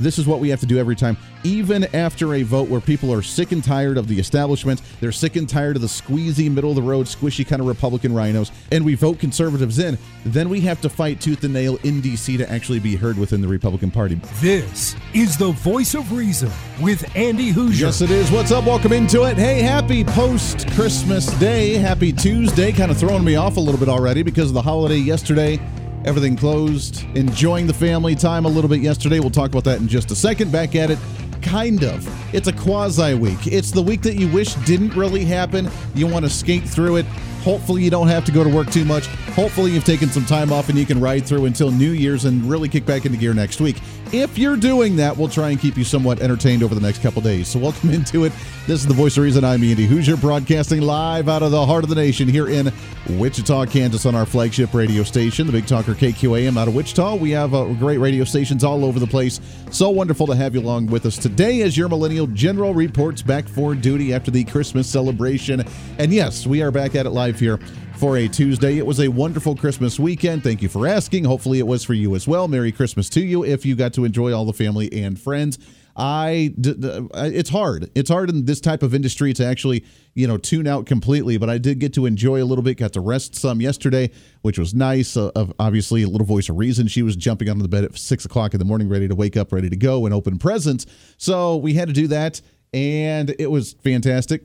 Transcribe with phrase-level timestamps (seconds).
[0.00, 3.12] this is what we have to do every time, even after a vote where people
[3.12, 4.82] are sick and tired of the establishment.
[5.00, 8.14] They're sick and tired of the squeezy, middle of the road, squishy kind of Republican
[8.14, 9.98] rhinos, and we vote conservatives in.
[10.24, 12.36] Then we have to fight tooth and nail in D.C.
[12.36, 14.20] to actually be heard within the Republican Party.
[14.40, 16.50] This is the voice of reason
[16.80, 17.80] with Andy Hooser.
[17.80, 18.30] Yes, it is.
[18.30, 18.64] What's up?
[18.64, 19.36] Welcome into it.
[19.36, 21.74] Hey, happy post Christmas day.
[21.74, 22.72] Happy Tuesday.
[22.72, 25.60] Kind of throwing me off a little bit already because of the holiday yesterday
[26.04, 29.20] everything closed, enjoying the family time a little bit yesterday.
[29.20, 30.52] We'll talk about that in just a second.
[30.52, 30.98] Back at it,
[31.42, 32.34] kind of.
[32.34, 33.46] It's a quasi week.
[33.46, 35.70] It's the week that you wish didn't really happen.
[35.94, 37.06] You want to skate through it.
[37.42, 39.06] Hopefully, you don't have to go to work too much.
[39.34, 42.44] Hopefully, you've taken some time off and you can ride through until New Year's and
[42.44, 43.80] really kick back into gear next week.
[44.12, 47.22] If you're doing that, we'll try and keep you somewhat entertained over the next couple
[47.22, 47.48] days.
[47.48, 48.32] So, welcome into it.
[48.66, 49.44] This is the voice of reason.
[49.44, 52.72] I'm Andy Hooser, broadcasting live out of the heart of the nation here in
[53.18, 57.16] Wichita, Kansas, on our flagship radio station, the Big Talker KQAM out of Wichita.
[57.16, 59.40] We have uh, great radio stations all over the place.
[59.72, 63.48] So wonderful to have you along with us today as your Millennial General reports back
[63.48, 65.64] for duty after the Christmas celebration.
[65.98, 67.58] And yes, we are back at it live here
[67.96, 68.78] for a Tuesday.
[68.78, 70.42] It was a wonderful Christmas weekend.
[70.42, 71.24] Thank you for asking.
[71.24, 72.48] Hopefully, it was for you as well.
[72.48, 75.58] Merry Christmas to you if you got to enjoy all the family and friends.
[75.96, 77.90] I it's hard.
[77.94, 81.36] It's hard in this type of industry to actually you know tune out completely.
[81.36, 82.78] But I did get to enjoy a little bit.
[82.78, 85.16] Got to rest some yesterday, which was nice.
[85.16, 86.88] Uh, obviously, a little voice of reason.
[86.88, 89.36] She was jumping onto the bed at six o'clock in the morning, ready to wake
[89.36, 90.86] up, ready to go and open presents.
[91.18, 92.40] So we had to do that,
[92.72, 94.42] and it was fantastic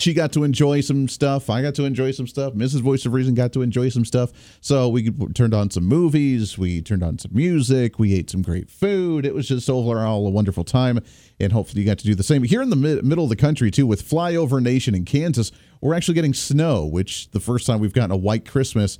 [0.00, 1.50] she got to enjoy some stuff.
[1.50, 2.54] I got to enjoy some stuff.
[2.54, 2.80] Mrs.
[2.80, 4.32] Voice of Reason got to enjoy some stuff.
[4.60, 6.56] So we turned on some movies.
[6.56, 7.98] We turned on some music.
[7.98, 9.26] We ate some great food.
[9.26, 11.00] It was just overall a wonderful time.
[11.38, 12.42] And hopefully you got to do the same.
[12.42, 15.94] Here in the mid- middle of the country, too, with Flyover Nation in Kansas, we're
[15.94, 18.98] actually getting snow, which the first time we've gotten a white Christmas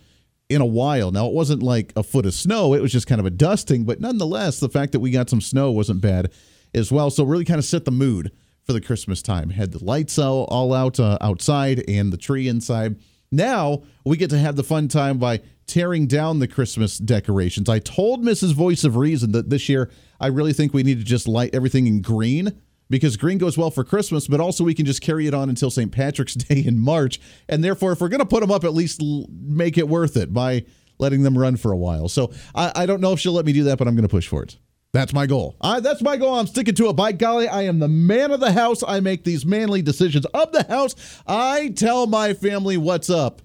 [0.48, 1.10] in a while.
[1.10, 3.84] Now, it wasn't like a foot of snow, it was just kind of a dusting.
[3.84, 6.30] But nonetheless, the fact that we got some snow wasn't bad
[6.74, 7.10] as well.
[7.10, 8.32] So really kind of set the mood
[8.64, 9.50] for the Christmas time.
[9.50, 12.96] Had the lights all, all out uh, outside and the tree inside.
[13.32, 17.68] Now we get to have the fun time by tearing down the Christmas decorations.
[17.68, 18.54] I told Mrs.
[18.54, 21.86] Voice of Reason that this year I really think we need to just light everything
[21.86, 25.34] in green because green goes well for Christmas, but also we can just carry it
[25.34, 25.92] on until St.
[25.92, 27.20] Patrick's Day in March.
[27.48, 29.00] And therefore, if we're going to put them up, at least
[29.30, 30.64] make it worth it by
[30.98, 32.08] letting them run for a while.
[32.08, 34.08] So I, I don't know if she'll let me do that, but I'm going to
[34.08, 34.58] push for it.
[34.92, 35.56] That's my goal.
[35.60, 36.34] I, that's my goal.
[36.34, 36.94] I'm sticking to it.
[36.94, 38.82] By golly, I am the man of the house.
[38.86, 40.96] I make these manly decisions of the house.
[41.26, 43.40] I tell my family what's up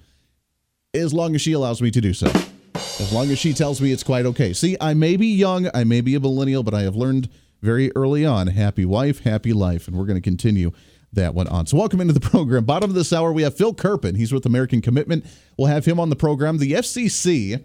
[0.93, 2.31] as long as she allows me to do so.
[2.73, 4.53] As long as she tells me it's quite okay.
[4.53, 7.29] See, I may be young, I may be a millennial, but I have learned
[7.61, 9.87] very early on happy wife, happy life.
[9.87, 10.71] And we're going to continue
[11.13, 11.67] that one on.
[11.67, 12.65] So, welcome into the program.
[12.65, 14.15] Bottom of this hour, we have Phil Kerpen.
[14.15, 15.25] He's with American Commitment.
[15.57, 16.57] We'll have him on the program.
[16.57, 17.63] The FCC,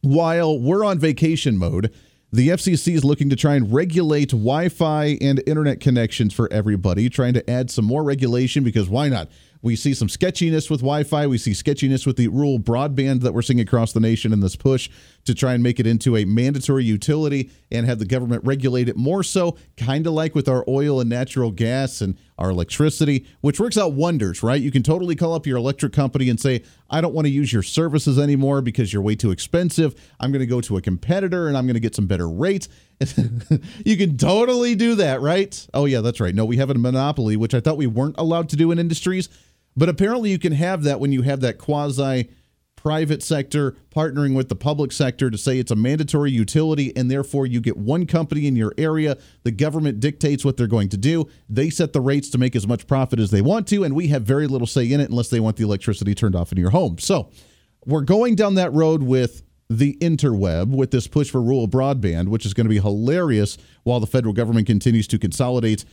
[0.00, 1.92] while we're on vacation mode,
[2.32, 7.08] the FCC is looking to try and regulate Wi Fi and internet connections for everybody,
[7.08, 9.28] trying to add some more regulation because why not?
[9.62, 11.26] We see some sketchiness with Wi Fi.
[11.26, 14.56] We see sketchiness with the rural broadband that we're seeing across the nation in this
[14.56, 14.88] push
[15.24, 18.96] to try and make it into a mandatory utility and have the government regulate it
[18.96, 23.60] more so, kind of like with our oil and natural gas and our electricity, which
[23.60, 24.60] works out wonders, right?
[24.60, 27.52] You can totally call up your electric company and say, I don't want to use
[27.52, 29.94] your services anymore because you're way too expensive.
[30.18, 32.68] I'm going to go to a competitor and I'm going to get some better rates.
[33.84, 35.66] you can totally do that, right?
[35.74, 36.34] Oh, yeah, that's right.
[36.34, 39.28] No, we have a monopoly, which I thought we weren't allowed to do in industries.
[39.76, 42.30] But apparently, you can have that when you have that quasi
[42.82, 47.44] private sector partnering with the public sector to say it's a mandatory utility and therefore
[47.44, 51.28] you get one company in your area the government dictates what they're going to do
[51.50, 54.08] they set the rates to make as much profit as they want to and we
[54.08, 56.70] have very little say in it unless they want the electricity turned off in your
[56.70, 57.28] home so
[57.84, 62.46] we're going down that road with the interweb with this push for rural broadband which
[62.46, 65.84] is going to be hilarious while the federal government continues to consolidate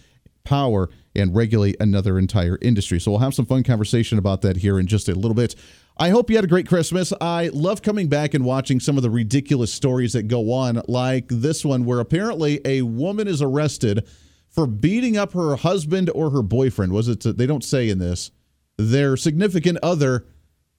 [0.48, 3.00] power and regulate another entire industry.
[3.00, 5.56] So we'll have some fun conversation about that here in just a little bit.
[6.00, 7.12] I hope you had a great Christmas.
[7.20, 11.26] I love coming back and watching some of the ridiculous stories that go on, like
[11.28, 14.08] this one, where apparently a woman is arrested
[14.48, 16.92] for beating up her husband or her boyfriend.
[16.94, 17.38] Was it?
[17.38, 18.32] They don't say in this
[18.78, 20.28] their significant other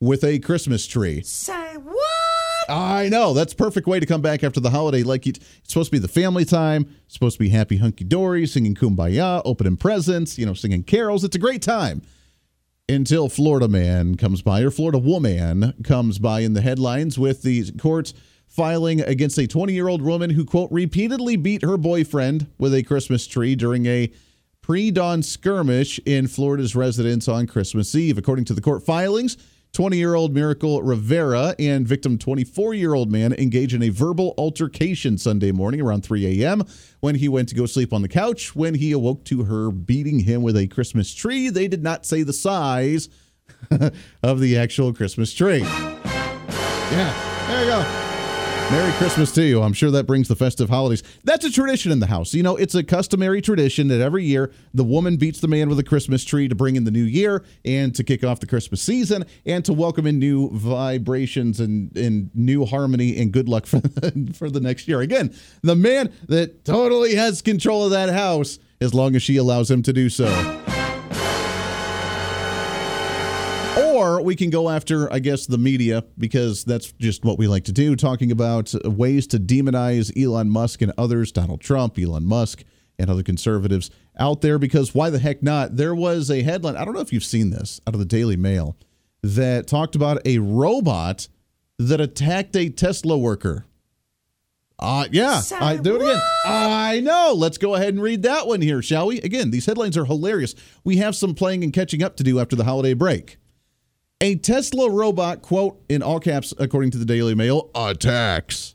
[0.00, 1.20] with a Christmas tree.
[1.22, 2.70] Say what?
[2.70, 3.34] I know.
[3.34, 5.02] That's perfect way to come back after the holiday.
[5.02, 6.94] Like it's supposed to be the family time.
[7.06, 11.24] It's supposed to be happy hunky dory, singing kumbaya, opening presents, you know, singing carols.
[11.24, 12.02] It's a great time.
[12.90, 17.70] Until Florida man comes by, or Florida woman comes by in the headlines with the
[17.72, 18.14] courts
[18.46, 22.82] filing against a 20 year old woman who, quote, repeatedly beat her boyfriend with a
[22.82, 24.10] Christmas tree during a
[24.62, 28.16] pre dawn skirmish in Florida's residence on Christmas Eve.
[28.16, 29.36] According to the court filings,
[29.78, 34.34] 20 year old Miracle Rivera and victim 24 year old man engage in a verbal
[34.36, 36.64] altercation Sunday morning around 3 a.m.
[36.98, 38.56] when he went to go sleep on the couch.
[38.56, 42.24] When he awoke to her beating him with a Christmas tree, they did not say
[42.24, 43.08] the size
[44.20, 45.60] of the actual Christmas tree.
[45.60, 48.07] Yeah, there you go.
[48.70, 49.62] Merry Christmas to you.
[49.62, 51.02] I'm sure that brings the festive holidays.
[51.24, 52.34] That's a tradition in the house.
[52.34, 55.78] You know, it's a customary tradition that every year the woman beats the man with
[55.78, 58.82] a Christmas tree to bring in the new year and to kick off the Christmas
[58.82, 63.80] season and to welcome in new vibrations and, and new harmony and good luck for
[64.34, 65.00] for the next year.
[65.00, 69.70] Again, the man that totally has control of that house as long as she allows
[69.70, 70.57] him to do so.
[74.18, 77.64] Or we can go after, I guess, the media because that's just what we like
[77.64, 82.64] to do, talking about ways to demonize Elon Musk and others, Donald Trump, Elon Musk,
[82.98, 84.58] and other conservatives out there.
[84.58, 85.76] Because why the heck not?
[85.76, 88.36] There was a headline, I don't know if you've seen this out of the Daily
[88.36, 88.76] Mail,
[89.22, 91.28] that talked about a robot
[91.78, 93.66] that attacked a Tesla worker.
[94.80, 96.14] Uh, yeah, I do it again.
[96.14, 96.22] what?
[96.44, 97.34] I know.
[97.36, 99.20] Let's go ahead and read that one here, shall we?
[99.20, 100.54] Again, these headlines are hilarious.
[100.84, 103.37] We have some playing and catching up to do after the holiday break.
[104.20, 108.74] A Tesla robot, quote, in all caps, according to the Daily Mail, attacks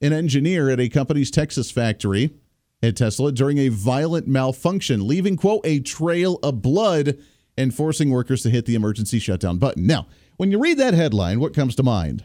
[0.00, 2.34] an engineer at a company's Texas factory
[2.82, 7.18] at Tesla during a violent malfunction, leaving, quote, a trail of blood
[7.58, 9.86] and forcing workers to hit the emergency shutdown button.
[9.86, 10.06] Now,
[10.38, 12.24] when you read that headline, what comes to mind?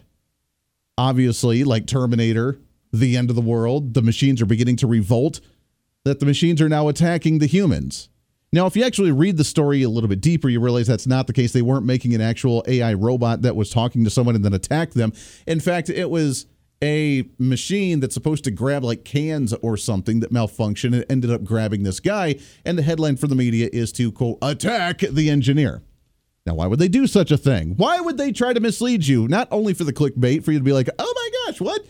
[0.96, 2.60] Obviously, like Terminator,
[2.92, 5.40] the end of the world, the machines are beginning to revolt,
[6.04, 8.08] that the machines are now attacking the humans.
[8.54, 11.26] Now, if you actually read the story a little bit deeper, you realize that's not
[11.26, 11.52] the case.
[11.52, 14.94] They weren't making an actual AI robot that was talking to someone and then attacked
[14.94, 15.12] them.
[15.44, 16.46] In fact, it was
[16.80, 21.42] a machine that's supposed to grab like cans or something that malfunctioned and ended up
[21.42, 22.36] grabbing this guy.
[22.64, 25.82] And the headline for the media is to, quote, attack the engineer.
[26.46, 27.74] Now, why would they do such a thing?
[27.76, 29.26] Why would they try to mislead you?
[29.26, 31.84] Not only for the clickbait, for you to be like, oh my gosh, what?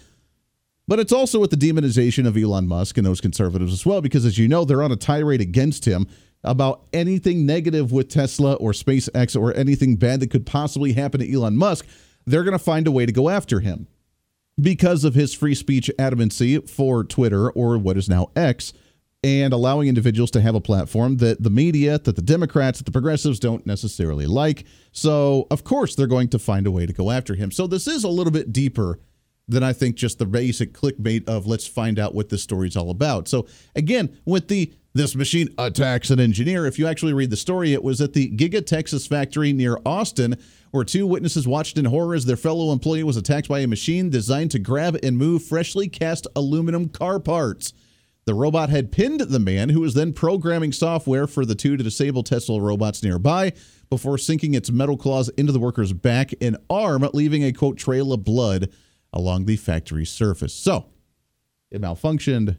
[0.89, 4.25] But it's also with the demonization of Elon Musk and those conservatives as well, because
[4.25, 6.07] as you know, they're on a tirade against him
[6.45, 11.33] about anything negative with Tesla or SpaceX or anything bad that could possibly happen to
[11.33, 11.87] Elon Musk.
[12.27, 13.87] They're going to find a way to go after him
[14.61, 18.73] because of his free speech adamancy for Twitter or what is now X
[19.25, 22.93] and allowing individuals to have a platform that the media, that the Democrats, that the
[22.93, 24.67] progressives don't necessarily like.
[24.93, 27.51] So, of course, they're going to find a way to go after him.
[27.51, 29.01] So, this is a little bit deeper
[29.49, 32.91] than I think just the basic clickbait of let's find out what this story's all
[32.91, 33.27] about.
[33.27, 36.67] So, again, with the this machine attacks an engineer.
[36.67, 40.37] If you actually read the story, it was at the Giga Texas factory near Austin,
[40.71, 44.09] where two witnesses watched in horror as their fellow employee was attacked by a machine
[44.09, 47.73] designed to grab and move freshly cast aluminum car parts.
[48.25, 51.85] The robot had pinned the man, who was then programming software for the two to
[51.85, 53.53] disable Tesla robots nearby
[53.91, 58.13] before sinking its metal claws into the worker's back and arm, leaving a quote trail
[58.13, 58.71] of blood
[59.13, 60.55] along the factory surface.
[60.55, 60.87] So
[61.71, 62.59] it malfunctioned.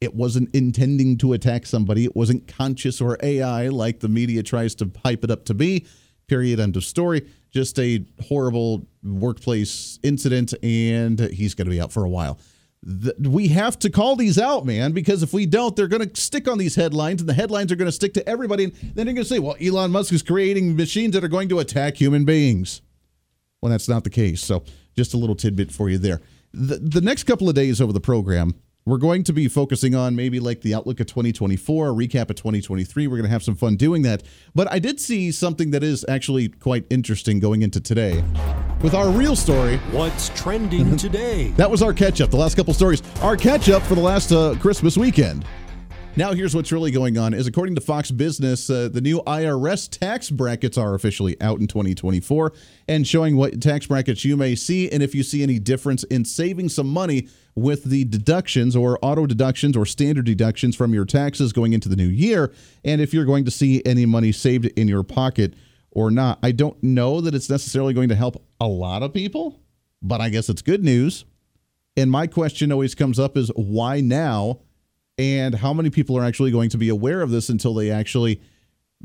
[0.00, 2.04] It wasn't intending to attack somebody.
[2.04, 5.86] It wasn't conscious or AI like the media tries to hype it up to be.
[6.26, 6.60] Period.
[6.60, 7.26] End of story.
[7.50, 12.38] Just a horrible workplace incident, and he's going to be out for a while.
[12.84, 16.20] Th- we have to call these out, man, because if we don't, they're going to
[16.20, 18.64] stick on these headlines, and the headlines are going to stick to everybody.
[18.64, 21.48] And then you're going to say, well, Elon Musk is creating machines that are going
[21.48, 22.82] to attack human beings.
[23.62, 24.42] Well, that's not the case.
[24.42, 24.62] So,
[24.94, 26.20] just a little tidbit for you there.
[26.52, 28.54] The, the next couple of days over the program,
[28.86, 32.36] we're going to be focusing on maybe like the outlook of 2024, a recap of
[32.36, 33.08] 2023.
[33.08, 34.22] We're going to have some fun doing that.
[34.54, 38.22] But I did see something that is actually quite interesting going into today
[38.82, 39.78] with our real story.
[39.90, 41.48] What's trending today?
[41.56, 43.02] That was our catch up, the last couple stories.
[43.22, 45.44] Our catch up for the last uh, Christmas weekend.
[46.18, 49.86] Now, here's what's really going on: is according to Fox Business, uh, the new IRS
[49.90, 52.54] tax brackets are officially out in 2024
[52.88, 56.24] and showing what tax brackets you may see, and if you see any difference in
[56.24, 61.52] saving some money with the deductions or auto deductions or standard deductions from your taxes
[61.52, 62.50] going into the new year,
[62.82, 65.52] and if you're going to see any money saved in your pocket
[65.90, 66.38] or not.
[66.42, 69.60] I don't know that it's necessarily going to help a lot of people,
[70.00, 71.26] but I guess it's good news.
[71.94, 74.60] And my question always comes up is why now?
[75.18, 78.40] And how many people are actually going to be aware of this until they actually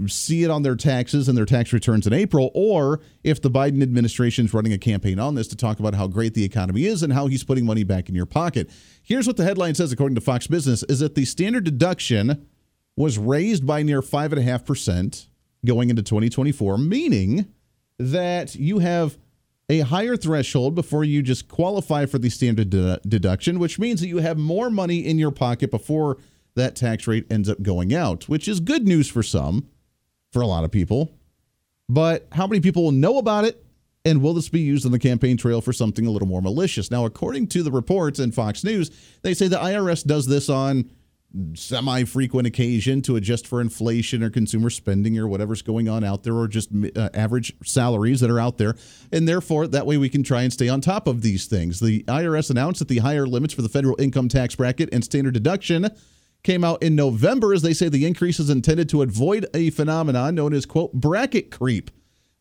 [0.07, 2.51] see it on their taxes and their tax returns in April?
[2.53, 6.07] Or if the Biden administration is running a campaign on this to talk about how
[6.07, 8.69] great the economy is and how he's putting money back in your pocket.
[9.03, 12.45] Here's what the headline says, according to Fox Business, is that the standard deduction
[12.95, 15.27] was raised by near 5.5%
[15.65, 17.47] going into 2024, meaning
[17.97, 19.17] that you have
[19.71, 24.07] a higher threshold before you just qualify for the standard de- deduction, which means that
[24.09, 26.17] you have more money in your pocket before
[26.55, 29.69] that tax rate ends up going out, which is good news for some,
[30.33, 31.17] for a lot of people.
[31.87, 33.65] But how many people will know about it
[34.03, 36.89] And will this be used on the campaign trail for something a little more malicious?
[36.89, 38.89] Now, according to the reports in Fox News,
[39.21, 40.89] they say the IRS does this on
[41.53, 46.23] semi frequent occasion to adjust for inflation or consumer spending or whatever's going on out
[46.23, 48.75] there or just uh, average salaries that are out there.
[49.11, 51.79] And therefore, that way we can try and stay on top of these things.
[51.79, 55.33] The IRS announced that the higher limits for the federal income tax bracket and standard
[55.33, 55.89] deduction
[56.43, 60.35] came out in November as they say the increase is intended to avoid a phenomenon
[60.35, 61.91] known as, quote, bracket creep,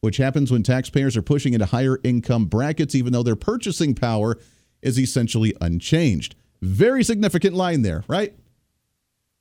[0.00, 4.38] which happens when taxpayers are pushing into higher income brackets, even though their purchasing power
[4.82, 6.34] is essentially unchanged.
[6.62, 8.34] Very significant line there, right?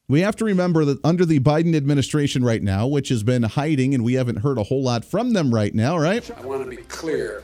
[0.09, 3.93] We have to remember that under the Biden administration right now, which has been hiding
[3.93, 6.27] and we haven't heard a whole lot from them right now, right?
[6.35, 7.43] I want to be clear.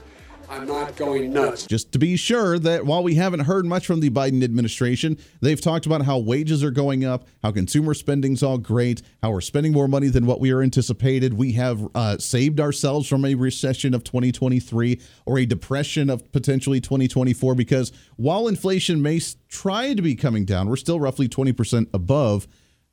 [0.49, 1.65] I'm not going nuts.
[1.65, 5.59] Just to be sure that while we haven't heard much from the Biden administration, they've
[5.59, 9.71] talked about how wages are going up, how consumer spending's all great, how we're spending
[9.71, 11.33] more money than what we are anticipated.
[11.33, 16.79] We have uh, saved ourselves from a recession of 2023 or a depression of potentially
[16.79, 22.47] 2024 because while inflation may try to be coming down, we're still roughly 20% above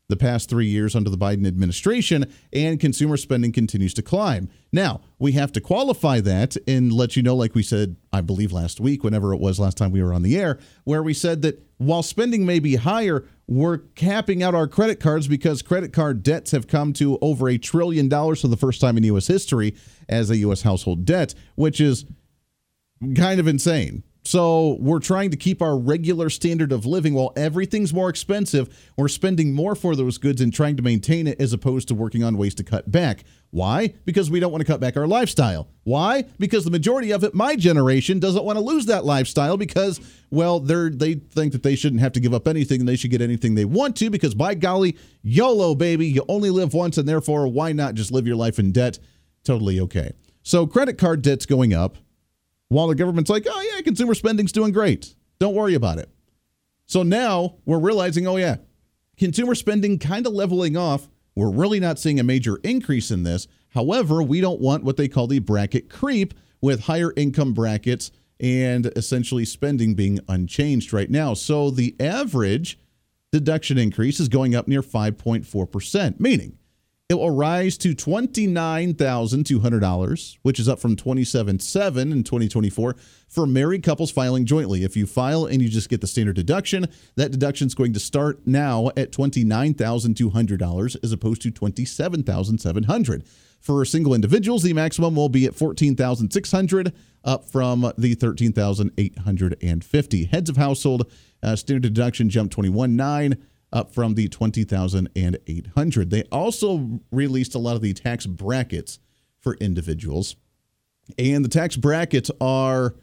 [0.09, 4.49] the past three years under the Biden administration, and consumer spending continues to climb.
[4.73, 8.53] Now, we have to qualify that and let you know, like we said, I believe
[8.53, 11.43] last week, whenever it was last time we were on the air, where we said
[11.43, 16.23] that while spending may be higher, we're capping out our credit cards because credit card
[16.23, 19.27] debts have come to over a trillion dollars for the first time in U.S.
[19.27, 19.75] history
[20.09, 20.63] as a U.S.
[20.63, 22.05] household debt, which is
[23.17, 24.05] kind of insane.
[24.25, 28.93] So we're trying to keep our regular standard of living while everything's more expensive.
[28.97, 32.23] We're spending more for those goods and trying to maintain it as opposed to working
[32.23, 33.25] on ways to cut back.
[33.51, 33.95] Why?
[34.05, 35.69] Because we don't want to cut back our lifestyle.
[35.83, 36.25] Why?
[36.39, 40.01] Because the majority of it, my generation, doesn't want to lose that lifestyle because,
[40.31, 43.11] well, they're they think that they shouldn't have to give up anything and they should
[43.11, 47.09] get anything they want to because by golly, YOLO, baby, you only live once and
[47.09, 49.01] therefore why not just live your life in debt?
[49.45, 50.13] Totally okay.
[50.45, 51.99] So credit card debt's going up
[52.73, 55.15] while the government's like, oh, yeah, consumer spending's doing great.
[55.39, 56.09] Don't worry about it.
[56.87, 58.57] So now we're realizing, oh, yeah,
[59.17, 61.09] consumer spending kind of leveling off.
[61.35, 63.49] We're really not seeing a major increase in this.
[63.71, 68.87] However, we don't want what they call the bracket creep with higher income brackets and
[68.97, 71.33] essentially spending being unchanged right now.
[71.33, 72.79] So the average
[73.31, 76.59] deduction increase is going up near 5.4%, meaning
[77.13, 82.97] it will rise to $29,200, which is up from $27,700 in 2024
[83.29, 84.83] for married couples filing jointly.
[84.83, 88.01] If you file and you just get the standard deduction, that deduction is going to
[88.01, 93.27] start now at $29,200 as opposed to $27,700.
[93.61, 100.31] For single individuals, the maximum will be at $14,600 up from the $13,850.
[100.31, 103.37] Heads of household uh, standard deduction jumped 21.9
[103.73, 106.11] up from the 20,800.
[106.11, 108.99] They also released a lot of the tax brackets
[109.41, 110.37] for individuals.
[111.19, 112.95] And the tax brackets are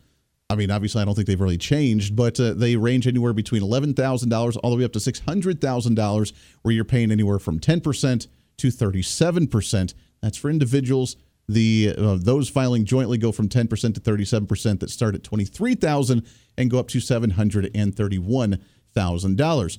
[0.51, 3.61] I mean, obviously, I don't think they've really changed, but uh, they range anywhere between
[3.61, 6.33] $11,000 all the way up to $600,000,
[6.63, 9.93] where you're paying anywhere from 10% to 37%.
[10.21, 11.17] That's for individuals.
[11.47, 16.25] The uh, those filing jointly go from 10% to 37% that start at 23,000
[16.57, 19.77] and go up to $731,000.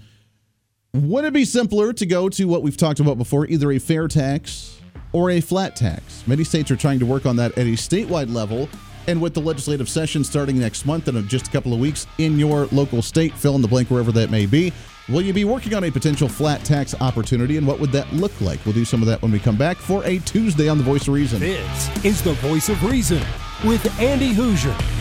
[0.92, 4.08] Would it be simpler to go to what we've talked about before, either a fair
[4.08, 4.80] tax
[5.12, 6.26] or a flat tax?
[6.26, 8.68] Many states are trying to work on that at a statewide level.
[9.06, 12.08] And with the legislative session starting next month and in just a couple of weeks
[12.18, 14.72] in your local state, fill in the blank wherever that may be,
[15.08, 18.38] will you be working on a potential flat tax opportunity and what would that look
[18.40, 18.58] like?
[18.64, 21.06] We'll do some of that when we come back for a Tuesday on The Voice
[21.06, 21.38] of Reason.
[21.38, 23.22] This is The Voice of Reason
[23.64, 24.99] with Andy Hooser.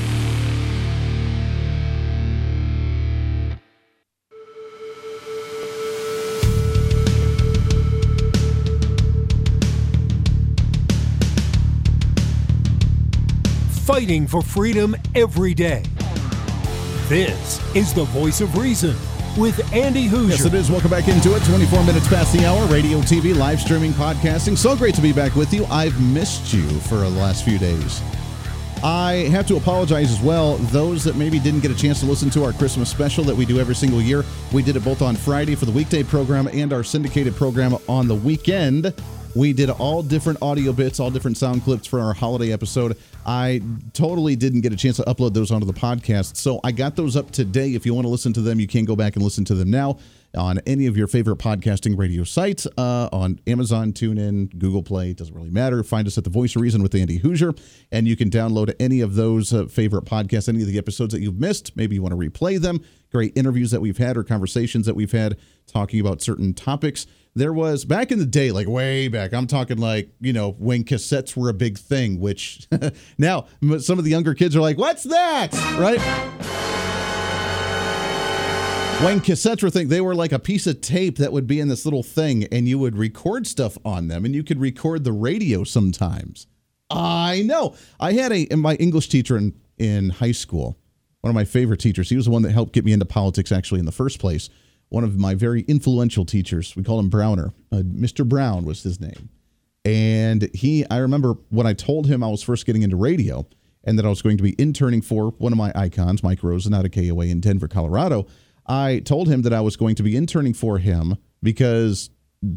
[13.99, 15.83] Fighting for freedom every day.
[17.09, 18.95] This is the voice of reason
[19.37, 20.29] with Andy Hooser.
[20.29, 20.71] Yes, it is.
[20.71, 21.43] Welcome back into it.
[21.43, 22.65] 24 minutes past the hour.
[22.67, 24.57] Radio, TV, live streaming, podcasting.
[24.57, 25.65] So great to be back with you.
[25.65, 28.01] I've missed you for the last few days.
[28.81, 30.55] I have to apologize as well.
[30.71, 33.45] Those that maybe didn't get a chance to listen to our Christmas special that we
[33.45, 36.71] do every single year, we did it both on Friday for the weekday program and
[36.71, 38.93] our syndicated program on the weekend.
[39.35, 42.97] We did all different audio bits, all different sound clips for our holiday episode.
[43.25, 43.61] I
[43.93, 46.35] totally didn't get a chance to upload those onto the podcast.
[46.35, 47.75] So I got those up today.
[47.75, 49.69] If you want to listen to them, you can go back and listen to them
[49.69, 49.99] now.
[50.35, 55.13] On any of your favorite podcasting radio sites, uh, on Amazon, TuneIn, Google Play.
[55.13, 55.83] Doesn't really matter.
[55.83, 57.59] Find us at The Voice of Reason with Andy Hooser,
[57.91, 61.21] and you can download any of those uh, favorite podcasts, any of the episodes that
[61.21, 61.75] you've missed.
[61.75, 62.81] Maybe you want to replay them.
[63.11, 67.07] Great interviews that we've had or conversations that we've had talking about certain topics.
[67.33, 70.83] There was back in the day, like way back, I'm talking like, you know, when
[70.83, 72.67] cassettes were a big thing, which
[73.17, 73.47] now
[73.79, 75.53] some of the younger kids are like, what's that?
[75.79, 76.78] Right?
[79.03, 81.69] When cassettes were thing, they were like a piece of tape that would be in
[81.69, 85.13] this little thing, and you would record stuff on them, and you could record the
[85.13, 86.47] radio sometimes.
[86.89, 87.75] I know.
[87.99, 90.77] I had a my English teacher in in high school,
[91.21, 92.09] one of my favorite teachers.
[92.09, 94.49] He was the one that helped get me into politics actually in the first place.
[94.89, 96.75] One of my very influential teachers.
[96.75, 97.53] We call him Browner.
[97.71, 98.27] Uh, Mr.
[98.27, 99.29] Brown was his name.
[99.85, 103.47] And he, I remember when I told him I was first getting into radio
[103.83, 106.73] and that I was going to be interning for one of my icons, Mike Rosen,
[106.73, 108.27] out of KOA in Denver, Colorado.
[108.69, 112.11] I told him that I was going to be interning for him because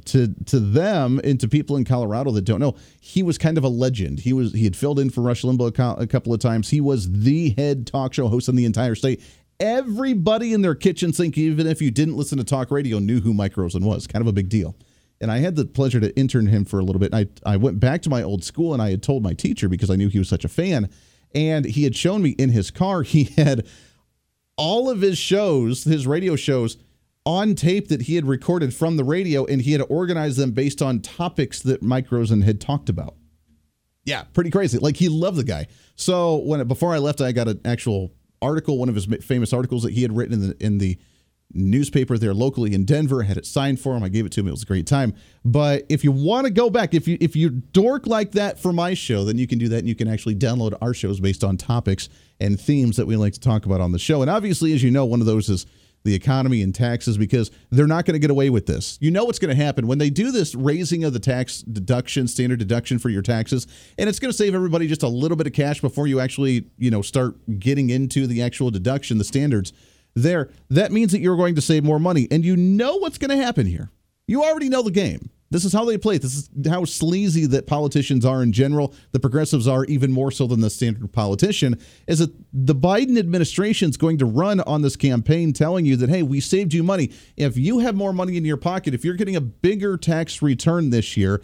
[0.04, 3.64] to to them and to people in Colorado that don't know, he was kind of
[3.64, 4.21] a legend.
[4.21, 6.69] He was he had filled in for Rush Limbaugh a couple of times.
[6.69, 9.23] He was the head talk show host in the entire state.
[9.59, 13.33] Everybody in their kitchen sink, even if you didn't listen to talk radio, knew who
[13.33, 14.07] Mike Rosen was.
[14.07, 14.76] Kind of a big deal.
[15.21, 17.14] And I had the pleasure to intern him for a little bit.
[17.14, 19.90] I I went back to my old school and I had told my teacher because
[19.90, 20.90] I knew he was such a fan,
[21.35, 23.66] and he had shown me in his car he had
[24.62, 26.76] all of his shows, his radio shows,
[27.26, 30.81] on tape that he had recorded from the radio, and he had organized them based
[30.81, 33.16] on topics that Mike Rosen had talked about.
[34.04, 34.78] Yeah, pretty crazy.
[34.78, 35.66] Like he loved the guy.
[35.97, 39.83] So when before I left, I got an actual article, one of his famous articles
[39.83, 40.99] that he had written in the in the
[41.54, 43.23] newspaper there locally in Denver.
[43.23, 44.02] Had it signed for him.
[44.02, 44.49] I gave it to him.
[44.49, 45.14] It was a great time.
[45.44, 48.73] But if you want to go back, if you if you dork like that for
[48.73, 51.44] my show, then you can do that, and you can actually download our shows based
[51.44, 52.09] on topics
[52.40, 54.23] and themes that we like to talk about on the show.
[54.23, 55.66] And obviously, as you know, one of those is
[56.04, 58.99] the economy and taxes because they're not going to get away with this.
[59.00, 62.26] You know what's going to happen when they do this raising of the tax deduction,
[62.26, 63.66] standard deduction for your taxes,
[63.99, 66.66] and it's going to save everybody just a little bit of cash before you actually,
[66.76, 69.73] you know, start getting into the actual deduction, the standards
[70.14, 70.50] there.
[70.71, 72.28] That means that you're going to save more money.
[72.31, 73.90] And you know what's going to happen here.
[74.26, 75.31] You already know the game.
[75.50, 76.17] This is how they play.
[76.17, 78.95] This is how sleazy that politicians are in general.
[79.10, 81.78] The progressives are even more so than the standard politician.
[82.06, 86.08] Is that the Biden administration is going to run on this campaign telling you that,
[86.08, 87.10] hey, we saved you money.
[87.36, 90.89] If you have more money in your pocket, if you're getting a bigger tax return
[90.89, 91.43] this year,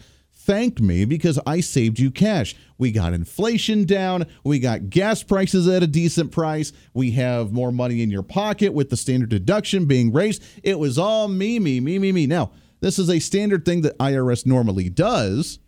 [0.48, 2.56] thank me because I saved you cash.
[2.78, 4.26] We got inflation down.
[4.44, 6.72] We got gas prices at a decent price.
[6.94, 10.42] We have more money in your pocket with the standard deduction being raised.
[10.62, 12.26] It was all me, me, me, me, me.
[12.26, 15.58] Now, this is a standard thing that IRS normally does,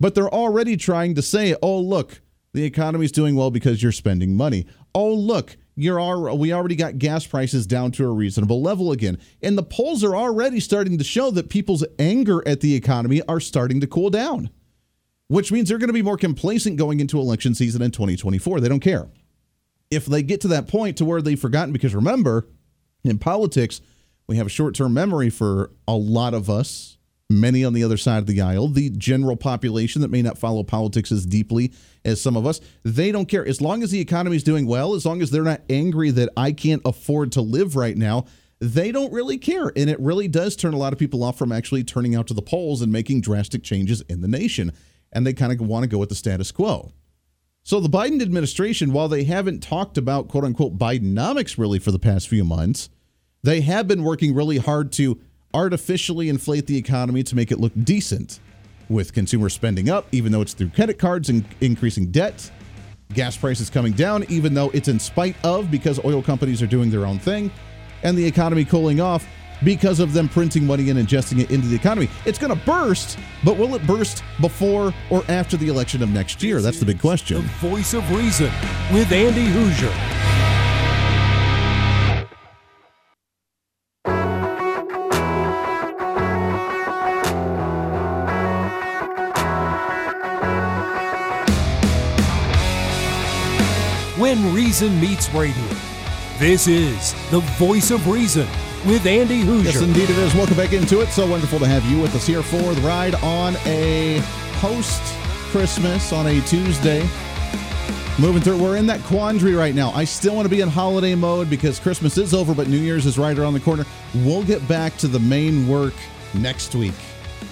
[0.00, 2.22] but they're already trying to say, oh, look,
[2.54, 4.66] the economy's doing well because you're spending money.
[4.94, 9.18] Oh, look, you're we already got gas prices down to a reasonable level again.
[9.42, 13.40] And the polls are already starting to show that people's anger at the economy are
[13.40, 14.50] starting to cool down,
[15.28, 18.60] which means they're going to be more complacent going into election season in 2024.
[18.60, 19.08] They don't care.
[19.90, 22.48] If they get to that point to where they've forgotten, because remember,
[23.02, 23.80] in politics,
[24.26, 26.98] we have a short term memory for a lot of us,
[27.40, 30.62] many on the other side of the aisle, the general population that may not follow
[30.62, 31.72] politics as deeply
[32.04, 32.60] as some of us.
[32.82, 33.46] They don't care.
[33.46, 36.30] As long as the economy is doing well, as long as they're not angry that
[36.36, 38.26] I can't afford to live right now,
[38.60, 39.72] they don't really care.
[39.76, 42.34] And it really does turn a lot of people off from actually turning out to
[42.34, 44.72] the polls and making drastic changes in the nation.
[45.12, 46.92] And they kind of want to go with the status quo.
[47.62, 51.98] So the Biden administration, while they haven't talked about quote unquote Bidenomics really for the
[51.98, 52.90] past few months,
[53.42, 55.20] they have been working really hard to
[55.54, 58.40] artificially inflate the economy to make it look decent,
[58.88, 62.50] with consumer spending up, even though it's through credit cards and increasing debt.
[63.12, 66.90] Gas prices coming down, even though it's in spite of because oil companies are doing
[66.90, 67.50] their own thing,
[68.02, 69.26] and the economy cooling off
[69.62, 72.08] because of them printing money and ingesting it into the economy.
[72.26, 76.42] It's going to burst, but will it burst before or after the election of next
[76.42, 76.60] year?
[76.60, 77.36] That's the big question.
[77.36, 78.50] The voice of reason
[78.92, 80.33] with Andy Hooser.
[94.42, 95.68] Reason Meets Radio.
[96.38, 98.48] This is the voice of reason
[98.84, 99.64] with Andy Hooser.
[99.64, 100.34] Yes, indeed it is.
[100.34, 101.08] Welcome back into it.
[101.08, 104.20] So wonderful to have you with us here for the ride on a
[104.54, 105.02] post
[105.50, 107.06] Christmas on a Tuesday.
[108.18, 109.90] Moving through, we're in that quandary right now.
[109.90, 113.06] I still want to be in holiday mode because Christmas is over, but New Year's
[113.06, 113.84] is right around the corner.
[114.14, 115.94] We'll get back to the main work
[116.34, 116.94] next week.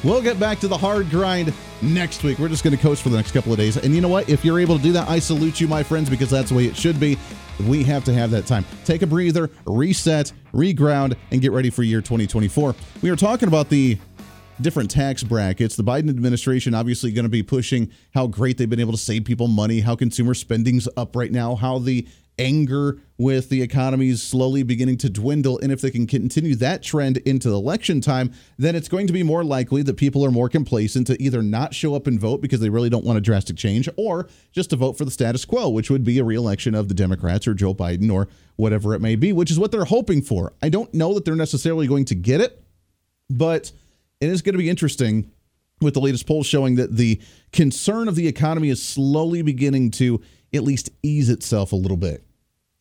[0.04, 2.40] We'll get back to the hard grind next week.
[2.40, 3.76] We're just going to coast for the next couple of days.
[3.76, 4.28] And you know what?
[4.28, 6.66] If you're able to do that, I salute you, my friends, because that's the way
[6.66, 7.16] it should be.
[7.68, 8.64] We have to have that time.
[8.84, 12.74] Take a breather, reset, reground, and get ready for year 2024.
[13.00, 13.96] We are talking about the
[14.60, 15.76] different tax brackets.
[15.76, 19.24] The Biden administration obviously going to be pushing how great they've been able to save
[19.24, 22.06] people money, how consumer spending's up right now, how the
[22.38, 25.58] anger with the economy is slowly beginning to dwindle.
[25.62, 29.22] And if they can continue that trend into election time, then it's going to be
[29.22, 32.60] more likely that people are more complacent to either not show up and vote because
[32.60, 35.68] they really don't want a drastic change or just to vote for the status quo,
[35.68, 39.16] which would be a reelection of the Democrats or Joe Biden or whatever it may
[39.16, 40.52] be, which is what they're hoping for.
[40.62, 42.62] I don't know that they're necessarily going to get it,
[43.30, 43.72] but
[44.20, 45.30] it is going to be interesting
[45.80, 47.20] with the latest polls showing that the
[47.52, 50.22] concern of the economy is slowly beginning to
[50.54, 52.24] at least ease itself a little bit.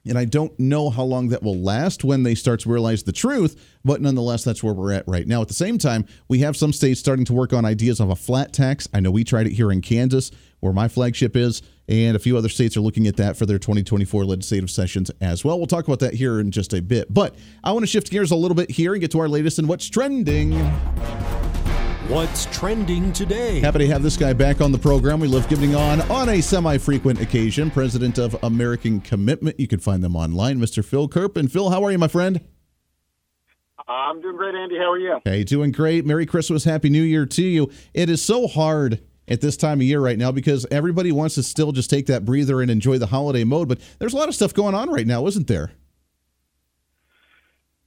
[0.08, 3.12] And I don't know how long that will last when they start to realize the
[3.12, 5.44] truth, but nonetheless, that's where we're at right now.
[5.44, 8.16] At the same time, we have some states starting to work on ideas of a
[8.16, 8.88] flat tax.
[8.96, 12.36] I know we tried it here in Kansas, where my flagship is, and a few
[12.36, 15.60] other states are looking at that for their 2024 legislative sessions as well.
[15.60, 17.14] We'll talk about that here in just a bit.
[17.14, 19.60] But I want to shift gears a little bit here and get to our latest
[19.60, 20.54] and what's trending.
[22.08, 23.60] What's trending today?
[23.60, 25.20] Happy to have this guy back on the program.
[25.20, 27.70] We love giving on on a semi-frequent occasion.
[27.70, 29.60] President of American Commitment.
[29.60, 30.84] You can find them online, Mr.
[30.84, 31.38] Phil Kerp.
[31.38, 32.42] And Phil, how are you, my friend?
[33.88, 34.78] I'm doing great, Andy.
[34.78, 35.20] How are you?
[35.24, 36.04] Hey, doing great.
[36.04, 37.72] Merry Christmas, Happy New Year to you.
[37.94, 41.44] It is so hard at this time of year right now because everybody wants to
[41.44, 44.34] still just take that breather and enjoy the holiday mode, but there's a lot of
[44.36, 45.72] stuff going on right now, isn't there?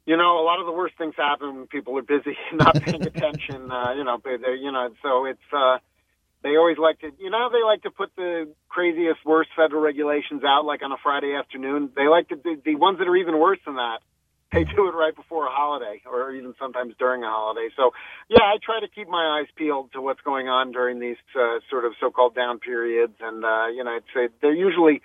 [0.07, 2.81] You know, a lot of the worst things happen when people are busy, and not
[2.83, 3.71] paying attention.
[3.71, 5.79] Uh, you know, they, you know, so it's uh,
[6.45, 10.43] they always like to, you know, they like to put the craziest, worst federal regulations
[10.45, 11.91] out like on a Friday afternoon.
[11.97, 14.01] They like to do the ones that are even worse than that.
[14.53, 17.71] They do it right before a holiday, or even sometimes during a holiday.
[17.75, 17.91] So,
[18.29, 21.59] yeah, I try to keep my eyes peeled to what's going on during these uh,
[21.71, 25.01] sort of so-called down periods, and uh, you know, it's, uh, there usually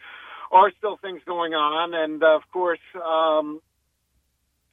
[0.51, 3.59] are still things going on, and uh, of course, um,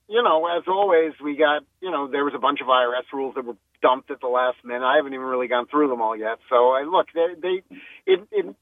[0.09, 3.35] you know, as always, we got, you know, there was a bunch of IRS rules
[3.35, 4.85] that were dumped at the last minute.
[4.85, 6.39] I haven't even really gone through them all yet.
[6.49, 8.57] So I look, they, they it, it,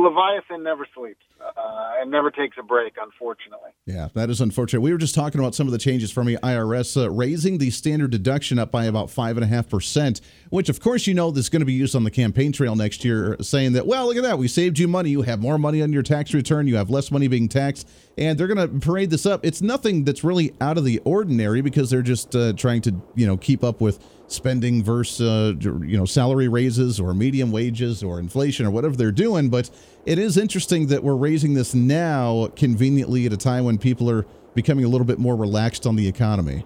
[0.00, 3.70] Leviathan never sleeps uh, and never takes a break, unfortunately.
[3.86, 4.80] Yeah, that is unfortunate.
[4.80, 7.70] We were just talking about some of the changes from the IRS uh, raising the
[7.70, 11.30] standard deduction up by about five and a half percent, which of course you know
[11.32, 14.16] is going to be used on the campaign trail next year, saying that well, look
[14.16, 16.76] at that, we saved you money, you have more money on your tax return, you
[16.76, 19.44] have less money being taxed, and they're going to parade this up.
[19.44, 23.26] It's nothing that's really out of the ordinary because they're just uh, trying to you
[23.26, 23.98] know keep up with
[24.32, 29.12] spending versus uh, you know salary raises or medium wages or inflation or whatever they're
[29.12, 29.48] doing.
[29.48, 29.70] But
[30.06, 34.26] it is interesting that we're raising this now conveniently at a time when people are
[34.54, 36.64] becoming a little bit more relaxed on the economy.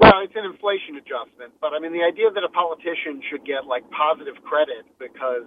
[0.00, 3.66] Well, it's an inflation adjustment, but I mean the idea that a politician should get
[3.66, 5.46] like positive credit because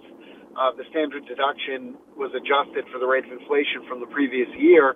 [0.54, 4.94] uh, the standard deduction was adjusted for the rate of inflation from the previous year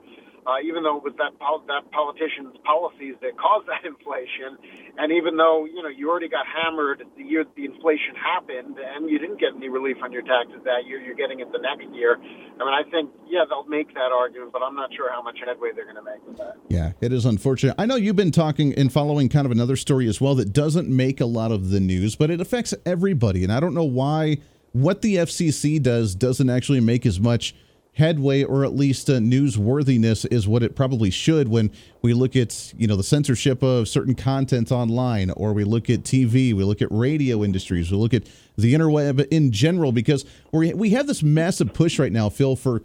[0.49, 4.57] uh, even though it was that pol- that politician's policies that caused that inflation,
[4.97, 9.13] and even though you know you already got hammered the year the inflation happened, and
[9.13, 11.93] you didn't get any relief on your taxes that year, you're getting it the next
[11.93, 12.17] year.
[12.17, 15.37] I mean, I think yeah, they'll make that argument, but I'm not sure how much
[15.45, 16.57] headway they're going to make with that.
[16.69, 17.75] Yeah, it is unfortunate.
[17.77, 20.89] I know you've been talking and following kind of another story as well that doesn't
[20.89, 24.39] make a lot of the news, but it affects everybody, and I don't know why
[24.73, 27.55] what the FCC does doesn't actually make as much
[27.99, 31.69] headway or at least uh, newsworthiness is what it probably should when
[32.01, 36.05] we look at you know the censorship of certain content online or we look at
[36.05, 38.23] TV we look at radio industries we look at
[38.57, 42.83] the interweb in general because we we have this massive push right now Phil for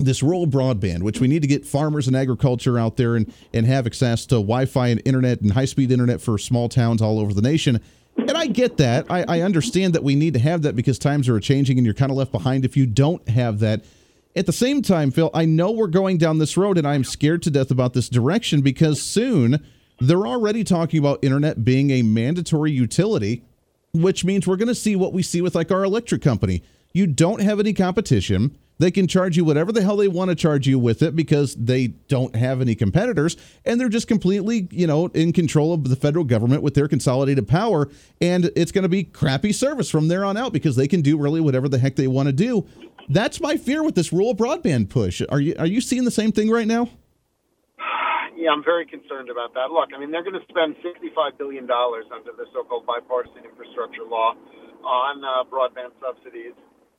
[0.00, 3.64] this rural broadband, which we need to get farmers and agriculture out there and, and
[3.64, 7.20] have access to Wi Fi and internet and high speed internet for small towns all
[7.20, 7.80] over the nation.
[8.16, 9.06] And I get that.
[9.08, 11.94] I, I understand that we need to have that because times are changing and you're
[11.94, 13.84] kind of left behind if you don't have that.
[14.36, 17.42] At the same time, Phil, I know we're going down this road and I'm scared
[17.42, 19.64] to death about this direction because soon
[20.00, 23.44] they're already talking about internet being a mandatory utility,
[23.92, 26.64] which means we're going to see what we see with like our electric company.
[26.92, 28.58] You don't have any competition.
[28.78, 31.54] They can charge you whatever the hell they want to charge you with it because
[31.54, 35.94] they don't have any competitors and they're just completely, you know, in control of the
[35.94, 37.88] federal government with their consolidated power
[38.20, 41.16] and it's going to be crappy service from there on out because they can do
[41.16, 42.66] really whatever the heck they want to do.
[43.08, 45.22] That's my fear with this rural broadband push.
[45.28, 46.88] Are you are you seeing the same thing right now?
[48.36, 49.72] Yeah, I'm very concerned about that.
[49.72, 54.36] Look, I mean, they're going to spend $65 billion under the so-called bipartisan infrastructure law
[54.84, 56.52] on uh, broadband subsidies,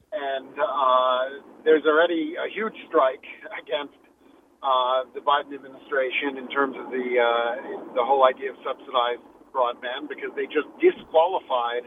[0.09, 3.21] and uh, there's already a huge strike
[3.61, 3.93] against
[4.65, 9.21] uh, the Biden administration in terms of the uh, the whole idea of subsidized
[9.53, 11.85] broadband because they just disqualified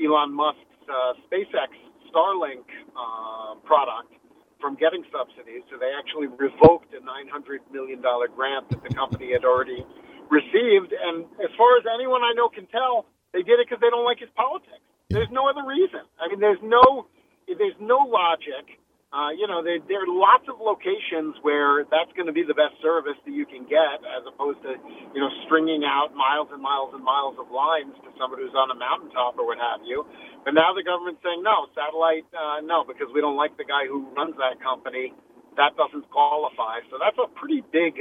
[0.00, 1.76] Elon Musk's uh, SpaceX
[2.10, 2.66] Starlink
[2.96, 4.12] uh, product
[4.60, 5.62] from getting subsidies.
[5.70, 9.86] So they actually revoked a $900 million grant that the company had already
[10.30, 10.92] received.
[10.92, 14.04] And as far as anyone I know can tell, they did it because they don't
[14.04, 14.82] like his politics.
[15.10, 16.04] There's no other reason.
[16.20, 17.08] I mean, there's no
[17.48, 18.76] there's no logic.
[19.08, 22.52] Uh, you know, there, there are lots of locations where that's going to be the
[22.52, 24.76] best service that you can get, as opposed to
[25.16, 28.68] you know stringing out miles and miles and miles of lines to somebody who's on
[28.68, 30.04] a mountaintop or what have you.
[30.44, 33.88] But now the government's saying no, satellite, uh, no, because we don't like the guy
[33.88, 35.16] who runs that company.
[35.56, 36.84] That doesn't qualify.
[36.92, 37.96] So that's a pretty big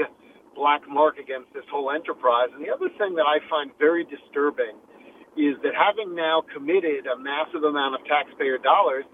[0.59, 2.51] black mark against this whole enterprise.
[2.51, 4.75] And the other thing that I find very disturbing
[5.39, 9.07] is that having now committed a massive amount of taxpayer dollars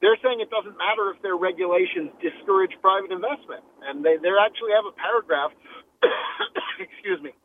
[0.00, 3.60] they're saying it doesn't matter if their regulations discourage private investment.
[3.84, 5.52] And they, they actually have a paragraph,
[6.80, 7.36] excuse me,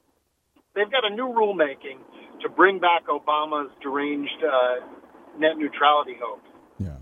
[0.74, 2.00] they've got a new rulemaking
[2.44, 4.88] to bring back Obama's deranged uh,
[5.36, 6.44] net neutrality hoax.
[6.80, 7.00] Yeah.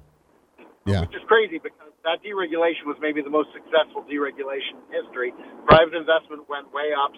[0.85, 1.01] Yeah.
[1.05, 5.33] Which is crazy because that deregulation was maybe the most successful deregulation in history.
[5.69, 7.13] Private investment went way up,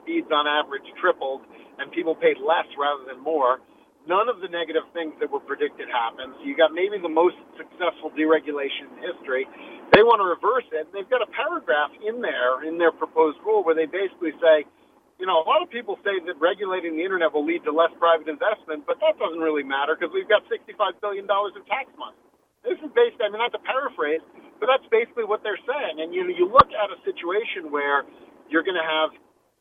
[0.00, 1.42] speeds on average tripled,
[1.78, 3.58] and people paid less rather than more
[4.06, 6.34] none of the negative things that were predicted happened.
[6.38, 9.44] So you got maybe the most successful deregulation in history.
[9.94, 10.90] They want to reverse it.
[10.94, 14.66] They've got a paragraph in there in their proposed rule where they basically say,
[15.18, 17.90] you know, a lot of people say that regulating the internet will lead to less
[17.96, 22.18] private investment, but that doesn't really matter because we've got $65 billion in tax money.
[22.62, 24.20] This is based, I mean, not to paraphrase,
[24.60, 26.04] but that's basically what they're saying.
[26.04, 28.04] And you know, you look at a situation where
[28.52, 29.14] you're going to have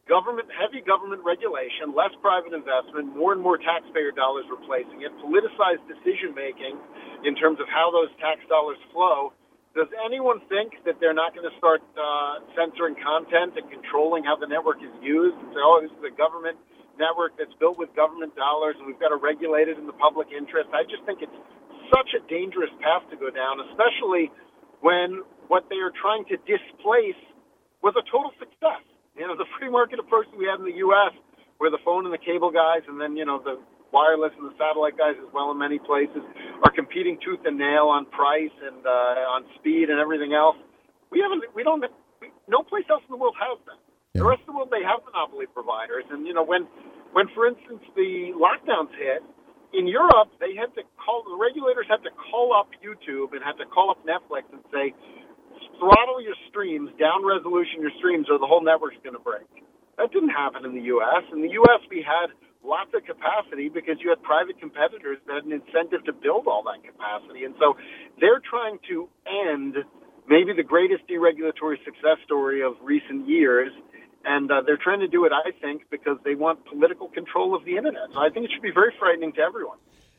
[0.05, 5.81] government, heavy government regulation, less private investment, more and more taxpayer dollars replacing it, politicized
[5.89, 6.77] decision making
[7.25, 9.33] in terms of how those tax dollars flow.
[9.73, 14.37] Does anyone think that they're not going to start uh, censoring content and controlling how
[14.37, 16.55] the network is used and say, oh, this is a government
[16.95, 20.31] network that's built with government dollars and we've got to regulate it in the public
[20.31, 20.71] interest?
[20.71, 21.39] I just think it's
[21.91, 24.31] such a dangerous path to go down, especially
[24.79, 27.19] when what they are trying to displace
[27.83, 28.85] was a total success
[29.17, 31.13] you know, the free market approach that we have in the U.S.,
[31.57, 33.59] where the phone and the cable guys, and then you know the
[33.95, 36.19] wireless and the satellite guys as well in many places
[36.67, 40.59] are competing tooth and nail on price and uh, on speed and everything else.
[41.15, 41.79] We haven't, we don't,
[42.19, 43.79] we, no place else in the world has that.
[44.11, 44.27] Yeah.
[44.27, 46.67] The rest of the world they have monopoly providers, and you know when,
[47.15, 49.23] when for instance the lockdowns hit
[49.71, 53.55] in Europe, they had to call the regulators had to call up YouTube and had
[53.63, 54.91] to call up Netflix and say,
[55.79, 59.47] throttle your streams, down resolution your streams, or the whole network's going to break.
[59.97, 61.23] That didn't happen in the U.S.
[61.31, 65.45] In the U.S., we had lots of capacity because you had private competitors that had
[65.45, 67.45] an incentive to build all that capacity.
[67.45, 67.77] And so
[68.19, 69.77] they're trying to end
[70.27, 73.71] maybe the greatest deregulatory success story of recent years.
[74.25, 77.63] And uh, they're trying to do it, I think, because they want political control of
[77.63, 78.09] the internet.
[78.11, 79.77] So I think it should be very frightening to everyone.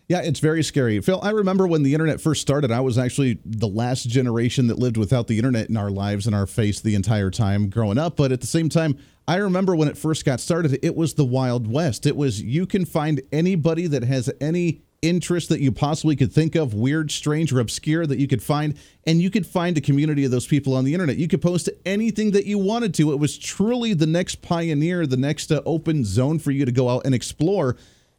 [0.08, 1.00] Yeah, it's very scary.
[1.00, 4.78] Phil, I remember when the internet first started, I was actually the last generation that
[4.78, 8.16] lived without the internet in our lives and our face the entire time growing up.
[8.16, 11.24] But at the same time, I remember when it first got started, it was the
[11.24, 12.06] Wild West.
[12.06, 16.54] It was you can find anybody that has any interest that you possibly could think
[16.54, 20.24] of, weird, strange, or obscure that you could find, and you could find a community
[20.24, 21.16] of those people on the internet.
[21.16, 23.12] You could post anything that you wanted to.
[23.12, 26.88] It was truly the next pioneer, the next uh, open zone for you to go
[26.88, 27.76] out and explore.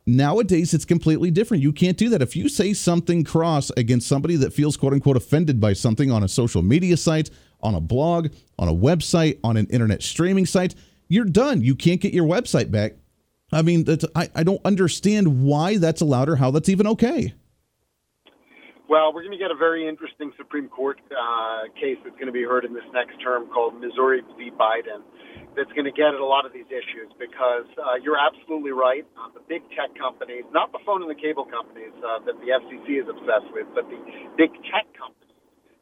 [0.09, 1.61] Nowadays, it's completely different.
[1.61, 2.21] You can't do that.
[2.21, 6.23] If you say something cross against somebody that feels quote unquote offended by something on
[6.23, 7.29] a social media site,
[7.61, 10.75] on a blog, on a website, on an internet streaming site,
[11.09, 11.61] you're done.
[11.61, 12.93] You can't get your website back.
[13.51, 17.33] I mean, I, I don't understand why that's allowed or how that's even okay.
[18.89, 22.31] Well, we're going to get a very interesting Supreme Court uh, case that's going to
[22.31, 24.51] be heard in this next term called Missouri v.
[24.51, 25.03] Biden
[25.57, 29.01] that's going to get at a lot of these issues because uh, you're absolutely right.
[29.17, 32.53] Uh, the big tech companies, not the phone and the cable companies uh, that the
[32.53, 33.97] FCC is obsessed with, but the
[34.37, 35.33] big tech companies.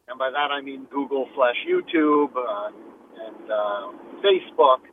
[0.08, 3.86] And by that I mean Google slash YouTube uh, and uh,
[4.24, 4.88] Facebook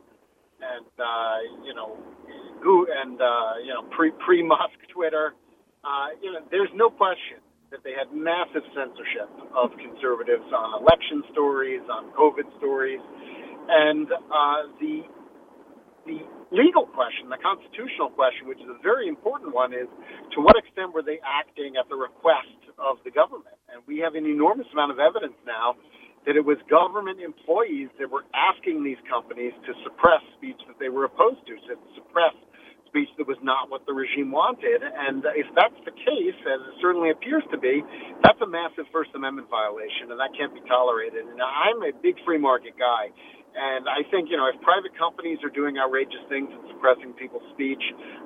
[0.59, 1.95] and, uh, you know,
[2.59, 5.31] Google and, uh, you know, pre pre Musk Twitter.
[5.83, 7.39] Uh, you know, there's no question
[7.71, 12.99] that they had massive censorship of conservatives on election stories, on COVID stories
[13.69, 15.03] and uh, the
[16.05, 16.19] the
[16.51, 19.87] legal question, the constitutional question, which is a very important one, is
[20.35, 23.55] to what extent were they acting at the request of the government?
[23.71, 25.75] And we have an enormous amount of evidence now
[26.27, 30.89] that it was government employees that were asking these companies to suppress speech that they
[30.89, 32.35] were opposed to, to suppress
[32.87, 34.83] speech that was not what the regime wanted.
[34.83, 37.83] And if that's the case, as it certainly appears to be,
[38.23, 41.25] that's a massive First Amendment violation, and that can't be tolerated.
[41.27, 43.09] And I'm a big free market guy.
[43.53, 47.45] And I think, you know, if private companies are doing outrageous things and suppressing people's
[47.53, 47.81] speech,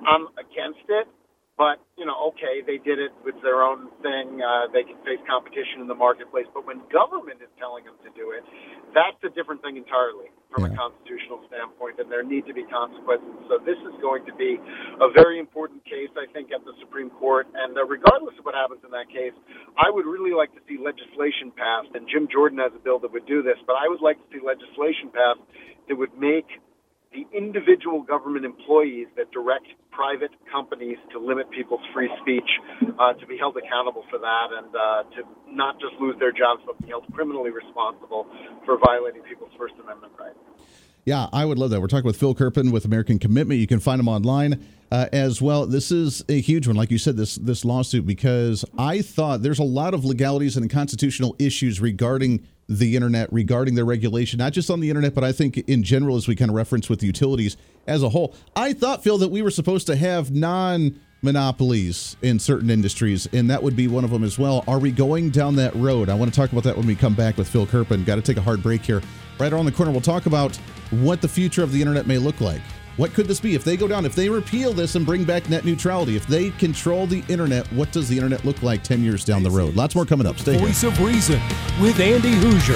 [0.07, 1.07] I'm against it.
[1.57, 4.39] But, you know, okay, they did it with their own thing.
[4.39, 6.45] Uh, they can face competition in the marketplace.
[6.53, 8.45] But when government is telling them to do it,
[8.93, 10.73] that's a different thing entirely from yeah.
[10.73, 13.35] a constitutional standpoint, and there need to be consequences.
[13.51, 14.55] So this is going to be
[15.01, 17.47] a very important case, I think, at the Supreme Court.
[17.53, 19.35] And uh, regardless of what happens in that case,
[19.75, 21.91] I would really like to see legislation passed.
[21.95, 24.27] And Jim Jordan has a bill that would do this, but I would like to
[24.31, 25.43] see legislation passed
[25.87, 26.47] that would make
[27.17, 32.47] the individual government employees that direct private companies to limit people's free speech
[32.99, 36.61] uh, to be held accountable for that and uh, to not just lose their jobs
[36.65, 38.27] but be held criminally responsible
[38.65, 40.37] for violating people's First Amendment rights.
[41.05, 41.81] Yeah, I would love that.
[41.81, 43.59] We're talking with Phil Kerpen with American Commitment.
[43.59, 45.65] You can find him online uh, as well.
[45.65, 49.59] This is a huge one, like you said, this this lawsuit because I thought there's
[49.59, 54.69] a lot of legalities and constitutional issues regarding the internet regarding their regulation, not just
[54.69, 57.55] on the internet, but I think in general, as we kind of reference with utilities
[57.87, 58.35] as a whole.
[58.55, 63.49] I thought, Phil, that we were supposed to have non monopolies in certain industries, and
[63.49, 64.63] that would be one of them as well.
[64.67, 66.09] Are we going down that road?
[66.09, 68.05] I want to talk about that when we come back with Phil Kerpen.
[68.05, 69.01] Got to take a hard break here.
[69.39, 70.55] Right around the corner, we'll talk about
[70.91, 72.61] what the future of the internet may look like.
[72.97, 73.53] What could this be?
[73.53, 76.49] If they go down, if they repeal this and bring back net neutrality, if they
[76.49, 79.75] control the internet, what does the internet look like 10 years down the road?
[79.75, 80.39] Lots more coming up.
[80.39, 80.65] Stay tuned.
[80.65, 80.89] Voice here.
[80.89, 81.39] of Reason
[81.79, 82.75] with Andy Hooser.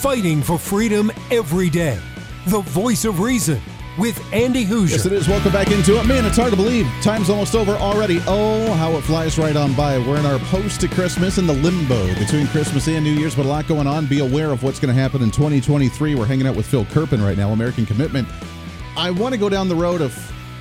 [0.00, 2.00] Fighting for freedom every day.
[2.46, 3.60] The voice of reason
[3.98, 4.90] with Andy Hooser.
[4.90, 5.28] Yes, it is.
[5.28, 6.04] Welcome back into it.
[6.06, 6.86] Man, it's hard to believe.
[7.02, 8.20] Time's almost over already.
[8.26, 9.98] Oh, how it flies right on by.
[9.98, 13.46] We're in our post to Christmas in the limbo between Christmas and New Year's, but
[13.46, 14.06] a lot going on.
[14.06, 16.14] Be aware of what's going to happen in 2023.
[16.14, 18.28] We're hanging out with Phil Kerpen right now, American Commitment.
[18.96, 20.14] I want to go down the road of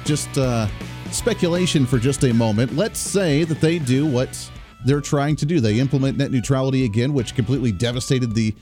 [0.05, 0.67] just uh,
[1.11, 2.75] speculation for just a moment.
[2.75, 4.51] Let's say that they do what
[4.85, 5.59] they're trying to do.
[5.59, 8.53] They implement net neutrality again, which completely devastated the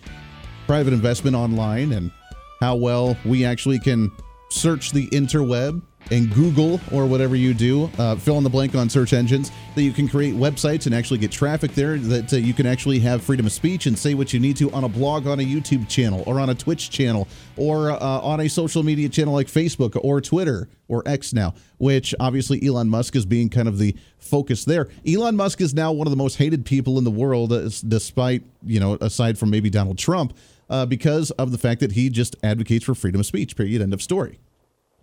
[0.65, 2.12] private investment online and
[2.59, 4.09] how well we actually can
[4.53, 8.89] search the interweb and Google or whatever you do, uh, fill in the blank on
[8.89, 12.53] search engines, that you can create websites and actually get traffic there, that uh, you
[12.53, 15.27] can actually have freedom of speech and say what you need to on a blog,
[15.27, 19.07] on a YouTube channel, or on a Twitch channel, or uh, on a social media
[19.07, 23.67] channel like Facebook or Twitter or X now, which obviously Elon Musk is being kind
[23.67, 24.89] of the focus there.
[25.07, 28.43] Elon Musk is now one of the most hated people in the world, uh, despite,
[28.65, 30.37] you know, aside from maybe Donald Trump
[30.73, 33.93] uh, because of the fact that he just advocates for freedom of speech, period, end
[33.93, 34.39] of story.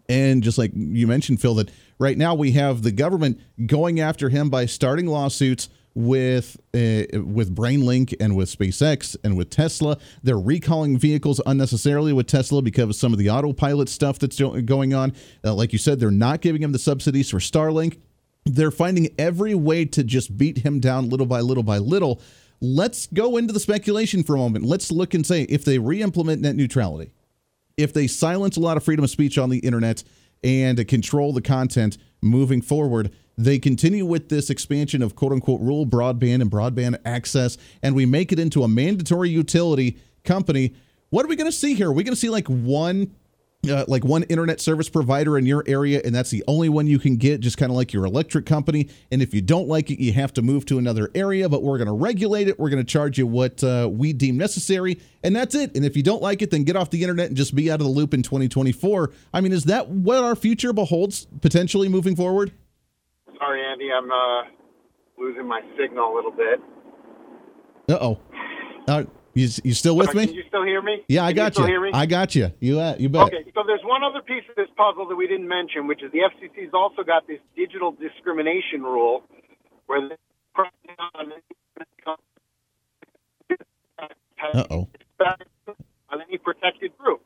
[0.09, 4.29] And just like you mentioned, Phil, that right now we have the government going after
[4.29, 9.97] him by starting lawsuits with uh, with BrainLink and with SpaceX and with Tesla.
[10.25, 14.93] They're recalling vehicles unnecessarily with Tesla because of some of the autopilot stuff that's going
[14.93, 15.13] on.
[15.45, 18.01] Uh, like you said, they're not giving him the subsidies for Starlink.
[18.45, 22.21] They're finding every way to just beat him down little by little by little
[22.61, 24.65] let's go into the speculation for a moment.
[24.65, 27.13] Let's look and say if they re implement net neutrality,
[27.77, 30.05] if they silence a lot of freedom of speech on the internet
[30.43, 35.87] and control the content moving forward, they continue with this expansion of quote unquote rural
[35.87, 40.75] broadband and broadband access, and we make it into a mandatory utility company.
[41.09, 41.89] What are we going to see here?
[41.89, 43.15] Are we going to see like one
[43.69, 46.99] uh, like one internet service provider in your area, and that's the only one you
[46.99, 48.89] can get, just kind of like your electric company.
[49.11, 51.77] And if you don't like it, you have to move to another area, but we're
[51.77, 52.59] going to regulate it.
[52.59, 55.77] We're going to charge you what uh, we deem necessary, and that's it.
[55.77, 57.81] And if you don't like it, then get off the internet and just be out
[57.81, 59.11] of the loop in 2024.
[59.35, 62.53] I mean, is that what our future beholds potentially moving forward?
[63.39, 64.45] Sorry, Andy, I'm uh,
[65.19, 66.61] losing my signal a little bit.
[67.91, 68.19] Uh-oh.
[69.35, 70.27] You you still with me?
[70.27, 71.05] Can you still hear me?
[71.09, 71.67] Yeah, I got you.
[71.67, 71.91] you.
[71.95, 72.51] I got you.
[72.59, 73.23] You uh, you bet.
[73.23, 76.11] Okay, so there's one other piece of this puzzle that we didn't mention, which is
[76.11, 79.23] the FCC's also got this digital discrimination rule,
[79.87, 80.17] where they
[84.53, 84.89] uh oh
[86.11, 87.23] on any protected group,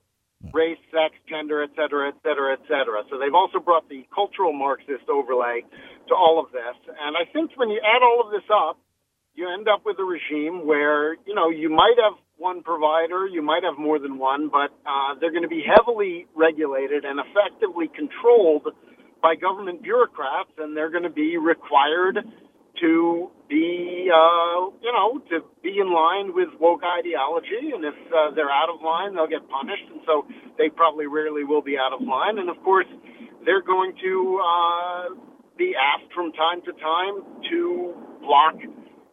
[0.52, 3.02] race, sex, gender, et cetera, et cetera, et cetera.
[3.08, 5.64] So they've also brought the cultural Marxist overlay
[6.08, 8.76] to all of this, and I think when you add all of this up
[9.34, 13.42] you end up with a regime where, you know, you might have one provider, you
[13.42, 17.90] might have more than one, but uh, they're going to be heavily regulated and effectively
[17.94, 18.68] controlled
[19.22, 22.18] by government bureaucrats, and they're going to be required
[22.80, 27.70] to be, uh, you know, to be in line with woke ideology.
[27.72, 29.86] And if uh, they're out of line, they'll get punished.
[29.90, 30.26] And so
[30.58, 32.38] they probably rarely will be out of line.
[32.38, 32.86] And of course,
[33.46, 35.14] they're going to uh,
[35.56, 38.56] be asked from time to time to block,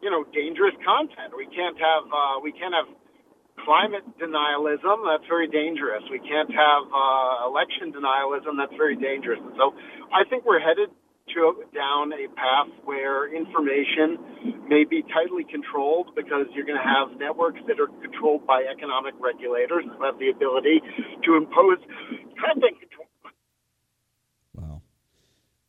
[0.01, 1.33] you know, dangerous content.
[1.37, 2.89] We can't have uh, we can't have
[3.65, 5.05] climate denialism.
[5.05, 6.03] That's very dangerous.
[6.09, 8.57] We can't have uh, election denialism.
[8.57, 9.39] That's very dangerous.
[9.39, 9.73] And so,
[10.09, 10.89] I think we're headed
[11.33, 14.17] to down a path where information
[14.67, 19.13] may be tightly controlled because you're going to have networks that are controlled by economic
[19.19, 20.81] regulators who have the ability
[21.23, 21.77] to impose
[22.35, 23.07] content control.
[24.55, 24.81] Wow.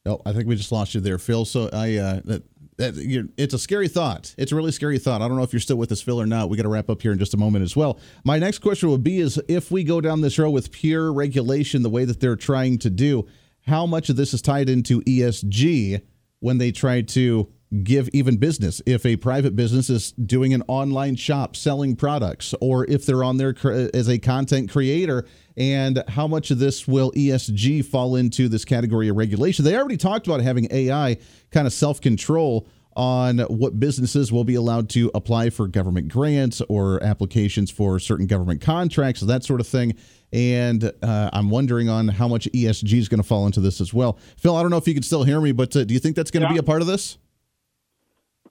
[0.05, 1.45] No, I think we just lost you there, Phil.
[1.45, 2.43] So I uh, that
[2.79, 4.35] it's a scary thought.
[4.39, 5.23] It's a really scary thought.
[5.23, 6.49] I don't know if you're still with us, Phil, or not.
[6.49, 7.99] We got to wrap up here in just a moment as well.
[8.25, 11.83] My next question would be: Is if we go down this road with pure regulation,
[11.83, 13.27] the way that they're trying to do
[13.67, 16.03] how much of this is tied into ESG
[16.41, 17.53] when they try to
[17.83, 22.85] give even business if a private business is doing an online shop selling products or
[22.91, 23.55] if they're on there
[23.95, 29.09] as a content creator and how much of this will ESG fall into this category
[29.09, 31.17] of regulation they already talked about having AI
[31.51, 37.03] kind of self-control on what businesses will be allowed to apply for government grants or
[37.03, 39.95] applications for certain government contracts, that sort of thing.
[40.33, 43.93] And uh, I'm wondering on how much ESG is going to fall into this as
[43.93, 44.19] well.
[44.37, 46.17] Phil, I don't know if you can still hear me, but uh, do you think
[46.17, 46.55] that's going to yeah.
[46.55, 47.19] be a part of this?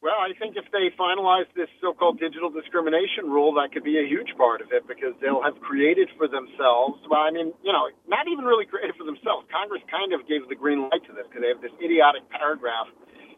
[0.02, 4.08] Well, I think if they finalize this so-called digital discrimination rule, that could be a
[4.08, 6.98] huge part of it because they'll have created for themselves.
[7.06, 9.46] Well, I mean, you know, not even really created for themselves.
[9.54, 12.90] Congress kind of gave the green light to this because they have this idiotic paragraph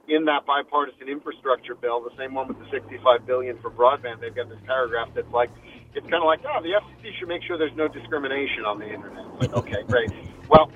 [0.08, 4.36] in that bipartisan infrastructure bill, the same one with the 65 billion for broadband, they've
[4.36, 5.50] got this paragraph that's like,
[5.96, 8.88] it's kind of like, oh, the FCC should make sure there's no discrimination on the
[8.88, 9.24] internet.
[9.40, 10.12] Like, okay, great.
[10.50, 10.72] Well,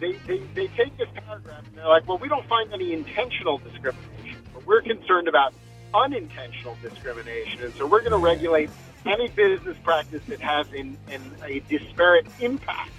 [0.00, 3.58] they, they, they take this paragraph and they're like, well, we don't find any intentional
[3.58, 4.19] discrimination,
[4.60, 5.54] but we're concerned about
[5.94, 8.70] unintentional discrimination, and so we're going to regulate
[9.06, 12.90] any business practice that has in, in a disparate impact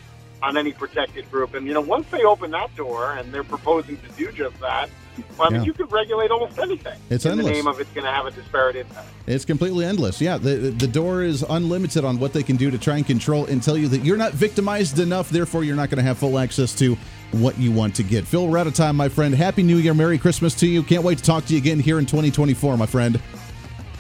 [0.42, 1.54] on any protected group.
[1.54, 4.90] And you know, once they open that door, and they're proposing to do just that,
[5.38, 5.66] well, I mean, yeah.
[5.66, 6.98] you could regulate almost anything.
[7.10, 7.48] It's in endless.
[7.48, 9.08] the name of it's going to have a disparate impact.
[9.28, 10.22] It's completely endless.
[10.22, 13.46] Yeah, the the door is unlimited on what they can do to try and control
[13.46, 16.38] and tell you that you're not victimized enough, therefore you're not going to have full
[16.38, 16.98] access to
[17.32, 18.26] what you want to get.
[18.26, 19.34] Phil, we're out of time, my friend.
[19.34, 20.84] Happy New Year, Merry Christmas to you.
[20.84, 23.20] Can't wait to talk to you again here in 2024, my friend.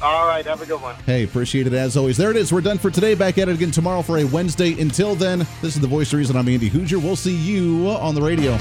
[0.01, 0.95] All right, have a good one.
[1.05, 2.17] Hey, appreciate it as always.
[2.17, 2.51] There it is.
[2.51, 3.13] We're done for today.
[3.13, 4.79] Back at it again tomorrow for a Wednesday.
[4.81, 6.35] Until then, this is the voice of reason.
[6.35, 7.01] I'm Andy Hooser.
[7.01, 8.57] We'll see you on the radio.